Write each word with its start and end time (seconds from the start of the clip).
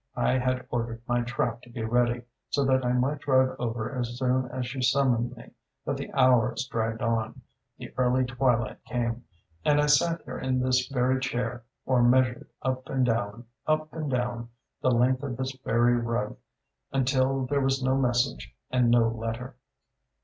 I 0.17 0.39
had 0.39 0.65
ordered 0.71 1.03
my 1.07 1.21
trap 1.21 1.61
to 1.61 1.69
be 1.69 1.83
ready, 1.83 2.23
so 2.49 2.65
that 2.65 2.83
I 2.83 2.91
might 2.91 3.19
drive 3.19 3.55
over 3.59 3.93
as 3.93 4.17
soon 4.17 4.45
as 4.47 4.65
she 4.65 4.81
summoned 4.81 5.37
me; 5.37 5.51
but 5.85 5.95
the 5.95 6.11
hours 6.13 6.65
dragged 6.65 7.03
on, 7.03 7.39
the 7.77 7.93
early 7.99 8.25
twilight 8.25 8.83
came, 8.85 9.25
and 9.63 9.79
I 9.79 9.85
sat 9.85 10.23
here 10.25 10.39
in 10.39 10.59
this 10.59 10.87
very 10.87 11.19
chair, 11.19 11.65
or 11.85 12.01
measured 12.01 12.47
up 12.63 12.89
and 12.89 13.05
down, 13.05 13.45
up 13.67 13.93
and 13.93 14.09
down, 14.09 14.49
the 14.81 14.89
length 14.89 15.21
of 15.21 15.37
this 15.37 15.55
very 15.63 15.97
rug 15.97 16.35
and 16.91 17.07
still 17.07 17.45
there 17.45 17.61
was 17.61 17.83
no 17.83 17.95
message 17.95 18.55
and 18.71 18.89
no 18.89 19.07
letter. 19.07 19.55